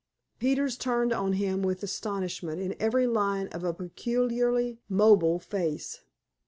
Peters 0.39 0.77
turned 0.79 1.13
on 1.13 1.33
him 1.33 1.61
with 1.61 1.83
astonishment 1.83 2.59
in 2.59 2.73
every 2.79 3.05
line 3.05 3.47
of 3.49 3.63
a 3.63 3.71
peculiarly 3.71 4.79
mobile 4.89 5.37
face. 5.37 6.01